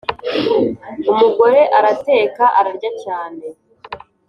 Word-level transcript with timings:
umugore 1.11 1.61
arateka 1.77 2.43
ararya 2.59 2.91
cyane 3.03 3.45